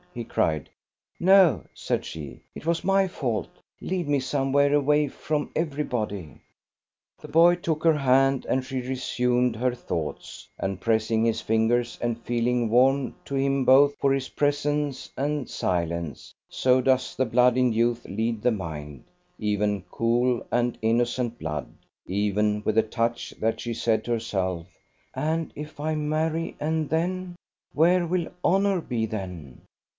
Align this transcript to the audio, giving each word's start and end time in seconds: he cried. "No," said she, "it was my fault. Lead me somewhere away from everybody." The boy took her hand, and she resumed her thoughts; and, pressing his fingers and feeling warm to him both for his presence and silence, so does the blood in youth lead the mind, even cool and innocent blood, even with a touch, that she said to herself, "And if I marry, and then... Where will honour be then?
he 0.13 0.23
cried. 0.25 0.67
"No," 1.19 1.63
said 1.75 2.03
she, 2.03 2.41
"it 2.53 2.65
was 2.65 2.83
my 2.83 3.07
fault. 3.07 3.47
Lead 3.79 4.09
me 4.09 4.19
somewhere 4.19 4.73
away 4.73 5.07
from 5.07 5.51
everybody." 5.55 6.41
The 7.21 7.29
boy 7.29 7.55
took 7.55 7.83
her 7.85 7.95
hand, 7.97 8.45
and 8.49 8.65
she 8.65 8.81
resumed 8.81 9.55
her 9.55 9.73
thoughts; 9.73 10.49
and, 10.59 10.81
pressing 10.81 11.23
his 11.23 11.39
fingers 11.39 11.99
and 12.01 12.19
feeling 12.19 12.67
warm 12.69 13.15
to 13.25 13.35
him 13.35 13.63
both 13.63 13.95
for 13.99 14.11
his 14.11 14.27
presence 14.29 15.09
and 15.15 15.47
silence, 15.47 16.33
so 16.49 16.81
does 16.81 17.15
the 17.15 17.25
blood 17.25 17.55
in 17.55 17.71
youth 17.71 18.03
lead 18.05 18.41
the 18.41 18.51
mind, 18.51 19.03
even 19.39 19.83
cool 19.91 20.45
and 20.51 20.77
innocent 20.81 21.37
blood, 21.39 21.67
even 22.07 22.63
with 22.65 22.77
a 22.77 22.83
touch, 22.83 23.35
that 23.39 23.61
she 23.61 23.73
said 23.73 24.03
to 24.05 24.11
herself, 24.11 24.67
"And 25.13 25.53
if 25.55 25.79
I 25.79 25.93
marry, 25.95 26.57
and 26.59 26.89
then... 26.89 27.35
Where 27.73 28.05
will 28.05 28.27
honour 28.43 28.81
be 28.81 29.05
then? 29.05 29.61